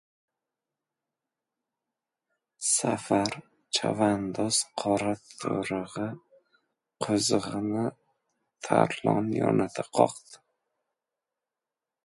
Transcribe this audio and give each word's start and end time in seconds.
Safar 2.67 3.33
chavandoz 3.79 4.61
qora 4.83 5.11
to‘rig‘i 5.43 6.07
qozig‘ini 7.07 7.85
Tarlon 8.69 9.29
yonidan 9.41 9.93
qoqdi. 9.99 10.41